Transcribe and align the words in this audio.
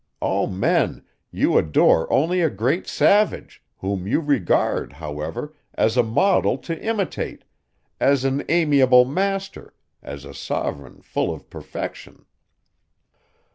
O 0.19 0.47
men! 0.47 1.05
You 1.29 1.59
adore 1.59 2.11
only 2.11 2.41
a 2.41 2.49
great 2.49 2.87
savage, 2.87 3.61
whom 3.77 4.07
you 4.07 4.19
regard, 4.19 4.93
however, 4.93 5.53
as 5.75 5.95
a 5.95 6.01
model 6.01 6.57
to 6.57 6.81
imitate, 6.83 7.43
as 7.99 8.23
an 8.25 8.43
amiable 8.49 9.05
master, 9.05 9.75
as 10.01 10.25
a 10.25 10.33
sovereign 10.33 11.03
full 11.03 11.31
of 11.31 11.51
perfection. 11.51 12.25